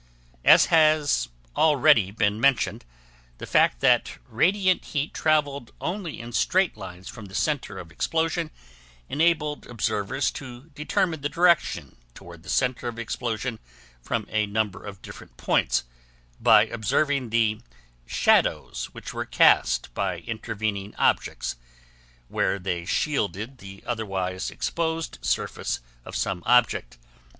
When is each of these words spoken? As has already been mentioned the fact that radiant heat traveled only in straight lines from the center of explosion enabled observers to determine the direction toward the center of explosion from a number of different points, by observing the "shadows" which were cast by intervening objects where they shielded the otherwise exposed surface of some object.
As 0.43 0.65
has 0.65 1.29
already 1.55 2.09
been 2.09 2.41
mentioned 2.41 2.85
the 3.37 3.45
fact 3.45 3.81
that 3.81 4.17
radiant 4.27 4.83
heat 4.83 5.13
traveled 5.13 5.73
only 5.79 6.19
in 6.19 6.31
straight 6.31 6.75
lines 6.75 7.07
from 7.07 7.25
the 7.25 7.35
center 7.35 7.77
of 7.77 7.91
explosion 7.91 8.49
enabled 9.09 9.67
observers 9.67 10.31
to 10.31 10.71
determine 10.73 11.21
the 11.21 11.29
direction 11.29 11.97
toward 12.15 12.41
the 12.41 12.49
center 12.49 12.87
of 12.87 12.97
explosion 12.97 13.59
from 14.01 14.25
a 14.31 14.47
number 14.47 14.83
of 14.83 15.03
different 15.03 15.37
points, 15.37 15.83
by 16.39 16.65
observing 16.65 17.29
the 17.29 17.61
"shadows" 18.07 18.85
which 18.93 19.13
were 19.13 19.27
cast 19.27 19.93
by 19.93 20.17
intervening 20.21 20.95
objects 20.97 21.57
where 22.27 22.57
they 22.57 22.85
shielded 22.85 23.59
the 23.59 23.83
otherwise 23.85 24.49
exposed 24.49 25.19
surface 25.21 25.79
of 26.03 26.15
some 26.15 26.41
object. 26.47 26.97